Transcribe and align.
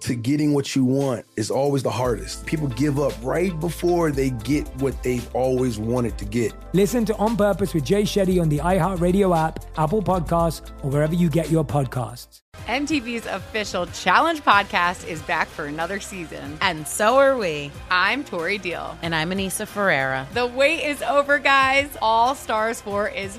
to 0.00 0.14
getting 0.14 0.52
what 0.54 0.74
you 0.74 0.84
want 0.84 1.24
is 1.36 1.50
always 1.50 1.82
the 1.82 1.90
hardest. 1.90 2.46
People 2.46 2.68
give 2.68 2.98
up 2.98 3.12
right 3.22 3.58
before 3.60 4.10
they 4.10 4.30
get 4.30 4.66
what 4.76 5.02
they've 5.02 5.28
always 5.34 5.78
wanted 5.78 6.16
to 6.18 6.24
get. 6.24 6.52
Listen 6.72 7.04
to 7.04 7.16
On 7.16 7.36
Purpose 7.36 7.74
with 7.74 7.84
Jay 7.84 8.02
Shetty 8.02 8.40
on 8.40 8.48
the 8.48 8.58
iHeartRadio 8.58 9.36
app, 9.36 9.64
Apple 9.78 10.02
Podcasts, 10.02 10.70
or 10.82 10.90
wherever 10.90 11.14
you 11.14 11.28
get 11.28 11.50
your 11.50 11.64
podcasts. 11.64 12.42
MTV's 12.66 13.26
official 13.26 13.86
Challenge 13.86 14.42
podcast 14.42 15.06
is 15.06 15.22
back 15.22 15.46
for 15.46 15.66
another 15.66 16.00
season. 16.00 16.58
And 16.60 16.86
so 16.88 17.16
are 17.18 17.36
we. 17.36 17.70
I'm 17.90 18.24
Tori 18.24 18.58
Deal. 18.58 18.98
And 19.02 19.14
I'm 19.14 19.30
Anissa 19.30 19.68
Ferreira. 19.68 20.26
The 20.34 20.46
wait 20.46 20.84
is 20.84 21.00
over, 21.02 21.38
guys. 21.38 21.96
All 22.02 22.34
Stars 22.34 22.80
4 22.80 23.10
is 23.10 23.38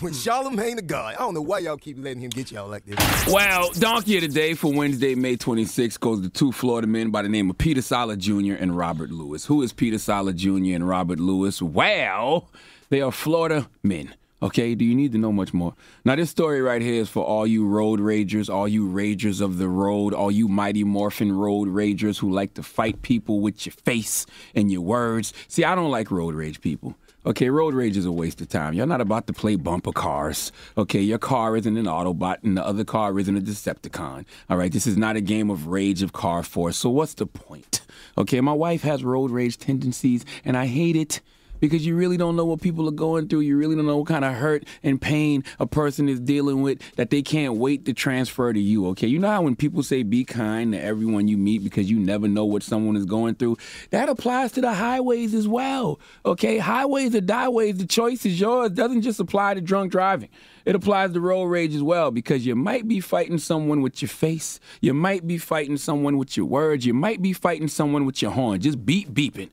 When 0.00 0.12
hmm. 0.12 0.18
Charlamagne 0.18 0.76
the 0.76 0.82
God. 0.82 1.14
I 1.14 1.18
don't 1.18 1.34
know 1.34 1.42
why 1.42 1.58
y'all 1.58 1.76
keep 1.76 1.98
letting 1.98 2.22
him 2.22 2.30
get 2.30 2.52
y'all 2.52 2.68
like 2.68 2.84
this. 2.84 2.98
Well, 3.26 3.70
Donkey 3.72 4.16
of 4.16 4.22
the 4.22 4.28
Day 4.28 4.54
for 4.54 4.72
Wednesday, 4.72 5.14
May 5.14 5.36
26th 5.36 5.98
goes 5.98 6.22
to 6.22 6.30
two 6.30 6.52
Florida 6.52 6.86
men 6.86 7.10
by 7.10 7.22
the 7.22 7.28
name 7.28 7.50
of 7.50 7.58
Peter 7.58 7.82
Saleh 7.82 8.18
Jr. 8.18 8.54
and 8.54 8.76
Robert 8.76 9.10
Lewis. 9.10 9.44
Who 9.46 9.62
is 9.62 9.72
Peter 9.72 9.98
Saleh 9.98 10.36
Jr. 10.36 10.74
and 10.74 10.88
Robert 10.88 11.18
Lewis? 11.18 11.60
Well, 11.60 12.48
they 12.90 13.00
are 13.00 13.12
Florida 13.12 13.68
men. 13.82 14.14
Okay, 14.40 14.76
do 14.76 14.84
you 14.84 14.94
need 14.94 15.10
to 15.12 15.18
know 15.18 15.32
much 15.32 15.52
more? 15.52 15.74
Now, 16.04 16.14
this 16.14 16.30
story 16.30 16.62
right 16.62 16.80
here 16.80 17.02
is 17.02 17.08
for 17.08 17.24
all 17.24 17.44
you 17.44 17.66
road 17.66 17.98
ragers, 17.98 18.48
all 18.48 18.68
you 18.68 18.88
ragers 18.88 19.40
of 19.40 19.58
the 19.58 19.66
road, 19.66 20.14
all 20.14 20.30
you 20.30 20.46
mighty 20.46 20.84
morphin 20.84 21.32
road 21.32 21.68
ragers 21.68 22.18
who 22.18 22.30
like 22.30 22.54
to 22.54 22.62
fight 22.62 23.02
people 23.02 23.40
with 23.40 23.66
your 23.66 23.72
face 23.72 24.26
and 24.54 24.70
your 24.70 24.82
words. 24.82 25.32
See, 25.48 25.64
I 25.64 25.74
don't 25.74 25.90
like 25.90 26.12
road 26.12 26.36
rage 26.36 26.60
people. 26.60 26.94
Okay, 27.26 27.50
road 27.50 27.74
rage 27.74 27.96
is 27.96 28.06
a 28.06 28.12
waste 28.12 28.40
of 28.40 28.48
time. 28.48 28.74
You're 28.74 28.86
not 28.86 29.00
about 29.00 29.26
to 29.26 29.32
play 29.32 29.56
bumper 29.56 29.90
cars. 29.90 30.52
Okay, 30.78 31.00
your 31.00 31.18
car 31.18 31.56
isn't 31.56 31.76
an 31.76 31.86
Autobot 31.86 32.44
and 32.44 32.56
the 32.56 32.64
other 32.64 32.84
car 32.84 33.18
isn't 33.18 33.36
a 33.36 33.40
Decepticon. 33.40 34.24
All 34.48 34.56
right, 34.56 34.70
this 34.70 34.86
is 34.86 34.96
not 34.96 35.16
a 35.16 35.20
game 35.20 35.50
of 35.50 35.66
rage 35.66 36.02
of 36.02 36.12
car 36.12 36.44
force. 36.44 36.76
So 36.76 36.90
what's 36.90 37.14
the 37.14 37.26
point? 37.26 37.80
Okay, 38.16 38.40
my 38.40 38.52
wife 38.52 38.82
has 38.82 39.02
road 39.02 39.32
rage 39.32 39.58
tendencies 39.58 40.24
and 40.44 40.56
I 40.56 40.66
hate 40.66 40.94
it 40.94 41.20
because 41.60 41.84
you 41.86 41.96
really 41.96 42.16
don't 42.16 42.36
know 42.36 42.44
what 42.44 42.60
people 42.60 42.88
are 42.88 42.92
going 42.92 43.28
through. 43.28 43.40
You 43.40 43.56
really 43.56 43.76
don't 43.76 43.86
know 43.86 43.98
what 43.98 44.08
kind 44.08 44.24
of 44.24 44.34
hurt 44.34 44.64
and 44.82 45.00
pain 45.00 45.44
a 45.58 45.66
person 45.66 46.08
is 46.08 46.20
dealing 46.20 46.62
with 46.62 46.80
that 46.96 47.10
they 47.10 47.22
can't 47.22 47.54
wait 47.54 47.84
to 47.86 47.92
transfer 47.92 48.52
to 48.52 48.60
you. 48.60 48.86
Okay, 48.88 49.06
you 49.06 49.18
know 49.18 49.28
how 49.28 49.42
when 49.42 49.56
people 49.56 49.82
say 49.82 50.02
be 50.02 50.24
kind 50.24 50.72
to 50.72 50.82
everyone 50.82 51.28
you 51.28 51.36
meet 51.36 51.62
because 51.64 51.90
you 51.90 51.98
never 51.98 52.28
know 52.28 52.44
what 52.44 52.62
someone 52.62 52.96
is 52.96 53.04
going 53.04 53.34
through, 53.34 53.56
that 53.90 54.08
applies 54.08 54.52
to 54.52 54.60
the 54.60 54.74
highways 54.74 55.34
as 55.34 55.48
well. 55.48 56.00
Okay, 56.24 56.58
highways 56.58 57.14
or 57.14 57.20
dieways, 57.20 57.76
the 57.76 57.86
choice 57.86 58.24
is 58.24 58.40
yours. 58.40 58.70
It 58.70 58.74
doesn't 58.74 59.02
just 59.02 59.20
apply 59.20 59.54
to 59.54 59.60
drunk 59.60 59.92
driving. 59.92 60.28
It 60.64 60.74
applies 60.74 61.12
to 61.12 61.20
road 61.20 61.46
rage 61.46 61.74
as 61.74 61.82
well 61.82 62.10
because 62.10 62.44
you 62.44 62.54
might 62.54 62.86
be 62.86 63.00
fighting 63.00 63.38
someone 63.38 63.80
with 63.80 64.02
your 64.02 64.08
face. 64.10 64.60
You 64.82 64.92
might 64.92 65.26
be 65.26 65.38
fighting 65.38 65.78
someone 65.78 66.18
with 66.18 66.36
your 66.36 66.46
words. 66.46 66.84
You 66.84 66.92
might 66.92 67.22
be 67.22 67.32
fighting 67.32 67.68
someone 67.68 68.04
with 68.04 68.20
your 68.20 68.32
horn. 68.32 68.60
Just 68.60 68.84
beep 68.84 69.10
beeping 69.10 69.48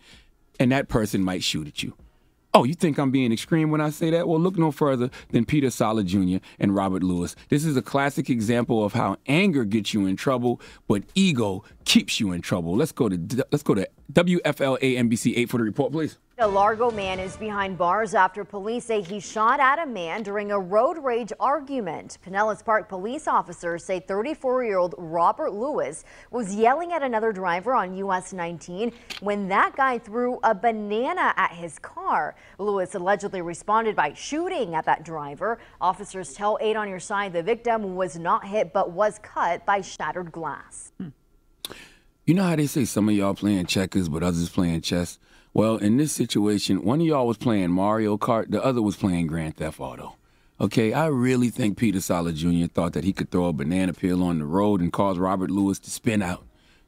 and 0.60 0.72
that 0.72 0.88
person 0.88 1.22
might 1.22 1.44
shoot 1.44 1.68
at 1.68 1.84
you. 1.84 1.94
Oh, 2.54 2.64
you 2.64 2.74
think 2.74 2.98
I'm 2.98 3.12
being 3.12 3.34
extreme 3.34 3.70
when 3.70 3.82
I 3.82 3.90
say 3.90 4.12
that? 4.12 4.30
Well, 4.30 4.40
look 4.40 4.58
no 4.58 4.72
further 4.72 5.10
than 5.32 5.44
Peter 5.44 5.70
Saleh 5.70 6.06
Jr. 6.06 6.38
and 6.58 6.74
Robert 6.74 7.04
Lewis. 7.04 7.36
This 7.50 7.66
is 7.66 7.76
a 7.76 7.82
classic 7.82 8.30
example 8.30 8.86
of 8.86 8.94
how 8.94 9.18
anger 9.28 9.66
gets 9.66 9.94
you 9.94 10.06
in 10.06 10.16
trouble, 10.16 10.62
but 10.88 11.04
ego 11.16 11.66
keeps 11.84 12.22
you 12.22 12.32
in 12.32 12.42
trouble. 12.42 12.78
Let's 12.78 12.94
go 12.94 13.10
to 13.10 13.46
let's 13.52 13.64
go 13.64 13.74
to 13.74 13.86
WFLA 14.14 14.98
NBC 14.98 15.38
8 15.38 15.50
for 15.50 15.58
the 15.58 15.66
report, 15.66 15.92
please. 15.92 16.18
A 16.38 16.46
Largo 16.46 16.92
man 16.92 17.18
is 17.18 17.38
behind 17.38 17.78
bars 17.78 18.14
after 18.14 18.44
police 18.44 18.84
say 18.84 19.02
he 19.02 19.22
shot 19.22 19.62
at 19.62 19.80
a 19.80 19.86
man 19.86 20.22
during 20.22 20.52
a 20.52 20.60
road 20.60 20.98
rage 21.02 21.32
argument. 21.40 22.18
Pinellas 22.26 22.62
Park 22.62 22.90
police 22.90 23.26
officers 23.26 23.86
say 23.86 24.02
34-year-old 24.02 24.96
Robert 24.98 25.54
Lewis 25.54 26.04
was 26.32 26.54
yelling 26.54 26.92
at 26.92 27.04
another 27.04 27.32
driver 27.32 27.74
on 27.74 27.96
US 27.96 28.34
19 28.34 28.92
when 29.22 29.48
that 29.48 29.78
guy 29.78 29.98
threw 29.98 30.38
a 30.44 30.54
banana 30.54 31.34
at 31.38 31.52
his 31.52 31.80
car. 31.80 32.36
Lewis 32.58 32.96
allegedly 32.96 33.42
responded 33.42 33.96
by 33.96 34.12
shooting 34.12 34.76
at 34.76 34.84
that 34.84 35.06
driver. 35.06 35.58
Officers 35.80 36.34
tell 36.34 36.58
8 36.60 36.76
on 36.76 36.90
your 36.90 37.00
side 37.00 37.32
the 37.32 37.44
victim 37.44 37.96
was 37.96 38.20
not 38.20 38.46
hit 38.46 38.74
but 38.74 38.92
was 38.92 39.20
cut 39.20 39.66
by 39.66 39.80
shattered 39.80 40.34
glass. 40.34 40.92
Hmm. 41.00 41.08
You 42.28 42.34
know 42.34 42.42
how 42.42 42.56
they 42.56 42.66
say 42.66 42.86
some 42.86 43.08
of 43.08 43.14
y'all 43.14 43.36
playing 43.36 43.68
checkers 43.68 44.10
but 44.10 44.24
others 44.24 44.50
playing 44.50 44.82
chess? 44.82 45.20
Well, 45.54 45.78
in 45.78 45.98
this 45.98 46.12
situation, 46.12 46.84
one 46.84 47.00
of 47.00 47.06
y'all 47.06 47.28
was 47.28 47.38
playing 47.38 47.70
Mario 47.70 48.18
Kart, 48.18 48.50
the 48.50 48.66
other 48.66 48.82
was 48.82 48.96
playing 48.96 49.28
Grand 49.28 49.58
Theft 49.58 49.80
Auto. 49.80 50.16
Okay, 50.60 50.92
I 50.92 51.06
really 51.06 51.52
think 51.52 51.78
Peter 51.78 52.02
Saleh 52.02 52.34
Jr. 52.34 52.66
thought 52.66 52.94
that 52.94 53.04
he 53.04 53.14
could 53.14 53.30
throw 53.30 53.46
a 53.46 53.54
banana 53.54 53.94
peel 53.94 54.24
on 54.24 54.40
the 54.40 54.46
road 54.46 54.82
and 54.82 54.92
cause 54.92 55.20
Robert 55.20 55.52
Lewis 55.52 55.78
to 55.82 55.92
spin 55.92 56.24
out. 56.24 56.45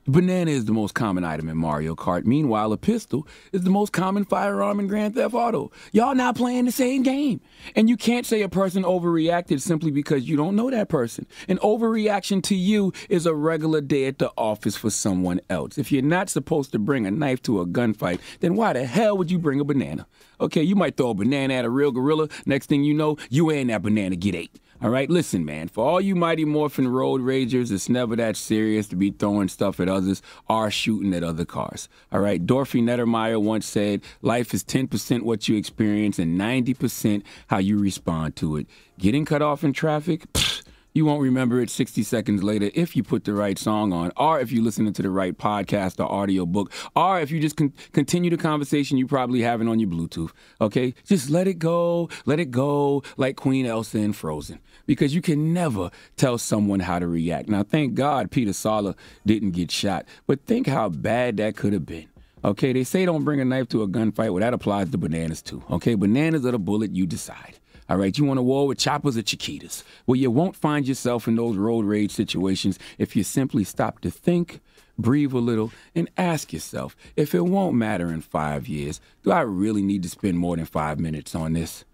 Banana 0.09 0.51
is 0.51 0.63
the 0.63 0.71
most 0.71 0.93
common 0.93 1.25
item 1.25 1.49
in 1.49 1.57
Mario 1.57 1.93
Kart. 1.93 2.25
Meanwhile, 2.25 2.71
a 2.71 2.77
pistol 2.77 3.27
is 3.51 3.63
the 3.63 3.69
most 3.69 3.91
common 3.91 4.23
firearm 4.23 4.79
in 4.79 4.87
Grand 4.87 5.15
Theft 5.15 5.33
Auto. 5.33 5.69
Y'all 5.91 6.15
not 6.15 6.37
playing 6.37 6.63
the 6.63 6.71
same 6.71 7.03
game. 7.03 7.41
And 7.75 7.89
you 7.89 7.97
can't 7.97 8.25
say 8.25 8.41
a 8.41 8.47
person 8.47 8.83
overreacted 8.83 9.59
simply 9.59 9.91
because 9.91 10.29
you 10.29 10.37
don't 10.37 10.55
know 10.55 10.71
that 10.71 10.87
person. 10.87 11.27
An 11.49 11.57
overreaction 11.57 12.41
to 12.43 12.55
you 12.55 12.93
is 13.09 13.25
a 13.25 13.35
regular 13.35 13.81
day 13.81 14.05
at 14.05 14.17
the 14.17 14.31
office 14.37 14.77
for 14.77 14.89
someone 14.89 15.41
else. 15.49 15.77
If 15.77 15.91
you're 15.91 16.01
not 16.01 16.29
supposed 16.29 16.71
to 16.71 16.79
bring 16.79 17.05
a 17.05 17.11
knife 17.11 17.41
to 17.41 17.59
a 17.59 17.65
gunfight, 17.65 18.21
then 18.39 18.55
why 18.55 18.71
the 18.71 18.85
hell 18.85 19.17
would 19.17 19.29
you 19.29 19.39
bring 19.39 19.59
a 19.59 19.65
banana? 19.65 20.07
Okay, 20.39 20.63
you 20.63 20.77
might 20.77 20.95
throw 20.95 21.09
a 21.09 21.15
banana 21.15 21.55
at 21.55 21.65
a 21.65 21.69
real 21.69 21.91
gorilla. 21.91 22.29
Next 22.45 22.67
thing 22.67 22.85
you 22.85 22.93
know, 22.93 23.17
you 23.29 23.49
and 23.49 23.69
that 23.71 23.81
banana 23.81 24.15
get 24.15 24.35
ate. 24.35 24.57
All 24.79 24.91
right, 24.91 25.09
listen, 25.09 25.43
man. 25.43 25.69
For 25.69 25.83
all 25.83 25.99
you 25.99 26.15
Mighty 26.15 26.45
Morphin 26.45 26.87
road 26.87 27.21
ragers, 27.21 27.71
it's 27.71 27.89
never 27.89 28.15
that 28.15 28.37
serious 28.37 28.87
to 28.89 28.95
be 28.95 29.09
throwing 29.09 29.47
stuff 29.47 29.79
at 29.79 29.89
others 29.89 30.21
or 30.47 30.69
shooting 30.69 31.15
at 31.15 31.23
other 31.23 31.45
cars. 31.45 31.89
All 32.11 32.19
right, 32.19 32.45
Dorothy 32.45 32.83
Nettermeyer 32.83 33.41
once 33.41 33.65
said, 33.65 34.03
"Life 34.21 34.53
is 34.53 34.63
10% 34.63 35.23
what 35.25 35.47
you 35.47 35.57
experience 35.57 36.19
and 36.19 36.37
90% 36.37 37.23
how 37.47 37.57
you 37.57 37.79
respond 37.79 38.35
to 38.35 38.55
it." 38.55 38.67
Getting 38.99 39.25
cut 39.25 39.41
off 39.41 39.63
in 39.63 39.73
traffic. 39.73 40.31
Pfft, 40.33 40.66
you 40.97 41.05
won't 41.05 41.21
remember 41.21 41.61
it 41.61 41.69
60 41.69 42.01
seconds 42.01 42.43
later 42.43 42.71
if 42.73 42.95
you 42.95 43.03
put 43.03 43.23
the 43.23 43.33
right 43.33 43.57
song 43.57 43.93
on, 43.93 44.11
or 44.17 44.39
if 44.39 44.51
you 44.51 44.63
listen 44.63 44.91
to 44.91 45.01
the 45.03 45.11
right 45.11 45.37
podcast 45.37 46.03
or 46.03 46.11
audio 46.11 46.45
book, 46.45 46.73
or 46.95 47.19
if 47.19 47.29
you 47.29 47.39
just 47.39 47.55
con- 47.55 47.71
continue 47.93 48.31
the 48.31 48.37
conversation 48.37 48.97
you 48.97 49.05
probably 49.05 49.41
having 49.41 49.67
on 49.67 49.79
your 49.79 49.89
Bluetooth. 49.89 50.31
Okay, 50.59 50.95
just 51.05 51.29
let 51.29 51.47
it 51.47 51.59
go, 51.59 52.09
let 52.25 52.39
it 52.39 52.49
go, 52.49 53.03
like 53.15 53.35
Queen 53.35 53.67
Elsa 53.67 53.99
in 53.99 54.11
Frozen, 54.11 54.59
because 54.87 55.13
you 55.13 55.21
can 55.21 55.53
never 55.53 55.91
tell 56.15 56.39
someone 56.39 56.79
how 56.79 56.97
to 56.97 57.07
react. 57.07 57.47
Now, 57.47 57.61
thank 57.61 57.93
God 57.93 58.31
Peter 58.31 58.51
Saleh 58.51 58.95
didn't 59.23 59.51
get 59.51 59.69
shot, 59.69 60.05
but 60.25 60.45
think 60.45 60.65
how 60.65 60.89
bad 60.89 61.37
that 61.37 61.55
could 61.55 61.73
have 61.73 61.85
been. 61.85 62.07
Okay, 62.43 62.73
they 62.73 62.83
say 62.83 63.05
don't 63.05 63.23
bring 63.23 63.39
a 63.39 63.45
knife 63.45 63.69
to 63.69 63.83
a 63.83 63.87
gunfight. 63.87 64.31
Well, 64.31 64.37
that 64.37 64.53
applies 64.53 64.89
to 64.89 64.97
bananas 64.97 65.41
too. 65.41 65.63
Okay, 65.69 65.93
bananas 65.93 66.45
are 66.45 66.51
the 66.51 66.59
bullet 66.59 66.95
you 66.95 67.05
decide. 67.05 67.59
All 67.89 67.97
right, 67.97 68.17
you 68.17 68.25
want 68.25 68.39
a 68.39 68.43
war 68.43 68.67
with 68.67 68.77
choppers 68.79 69.17
or 69.17 69.21
chiquitas? 69.21 69.83
Well, 70.05 70.17
you 70.17 70.29
won't 70.29 70.55
find 70.55 70.87
yourself 70.87 71.27
in 71.27 71.35
those 71.35 71.55
road 71.55 71.85
rage 71.85 72.11
situations 72.11 72.77
if 72.97 73.15
you 73.15 73.23
simply 73.23 73.63
stop 73.63 74.01
to 74.01 74.11
think, 74.11 74.59
breathe 74.97 75.33
a 75.33 75.37
little, 75.37 75.71
and 75.95 76.09
ask 76.17 76.51
yourself 76.51 76.97
if 77.15 77.33
it 77.33 77.45
won't 77.45 77.75
matter 77.75 78.11
in 78.11 78.21
five 78.21 78.67
years, 78.67 78.99
do 79.23 79.31
I 79.31 79.41
really 79.41 79.81
need 79.81 80.03
to 80.03 80.09
spend 80.09 80.37
more 80.37 80.57
than 80.57 80.65
five 80.65 80.99
minutes 80.99 81.33
on 81.33 81.53
this? 81.53 81.85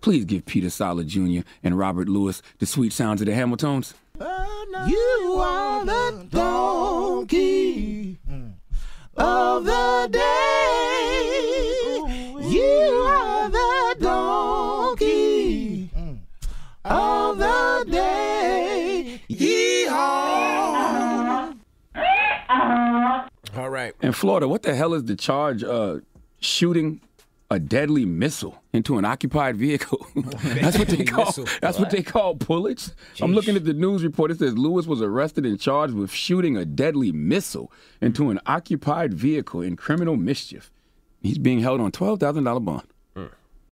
Please 0.00 0.24
give 0.24 0.46
Peter 0.46 0.70
Saleh 0.70 1.06
Jr. 1.06 1.40
and 1.62 1.78
Robert 1.78 2.08
Lewis 2.08 2.42
the 2.58 2.66
sweet 2.66 2.92
sounds 2.92 3.20
of 3.20 3.26
the 3.26 3.32
Hamiltones. 3.32 3.94
You 4.18 5.36
are 5.40 5.84
the 5.84 6.26
donkey 6.30 8.18
of 9.16 9.64
the 9.64 10.08
day. 10.10 10.45
Right. 23.76 23.94
In 24.00 24.12
Florida, 24.12 24.48
what 24.48 24.62
the 24.62 24.74
hell 24.74 24.94
is 24.94 25.04
the 25.04 25.16
charge? 25.16 25.62
Uh, 25.62 25.98
shooting 26.40 27.00
a 27.50 27.58
deadly 27.60 28.04
missile 28.04 28.60
into 28.72 28.98
an 28.98 29.04
occupied 29.04 29.56
vehicle. 29.56 30.04
that's 30.44 30.78
what 30.78 30.88
they 30.88 31.04
call. 31.04 31.26
Missile. 31.26 31.46
That's 31.60 31.78
what 31.78 31.90
they 31.90 32.02
call 32.02 32.34
bullets. 32.34 32.94
I'm 33.20 33.32
looking 33.32 33.54
at 33.54 33.64
the 33.64 33.74
news 33.74 34.02
report. 34.02 34.30
It 34.30 34.38
says 34.38 34.58
Lewis 34.58 34.86
was 34.86 35.00
arrested 35.00 35.46
and 35.46 35.60
charged 35.60 35.94
with 35.94 36.10
shooting 36.10 36.56
a 36.56 36.64
deadly 36.64 37.12
missile 37.12 37.70
into 38.00 38.30
an 38.30 38.40
occupied 38.46 39.14
vehicle 39.14 39.60
in 39.60 39.76
criminal 39.76 40.16
mischief. 40.16 40.72
He's 41.20 41.38
being 41.38 41.60
held 41.60 41.80
on 41.80 41.92
twelve 41.92 42.18
thousand 42.20 42.44
dollar 42.44 42.60
bond. 42.60 42.86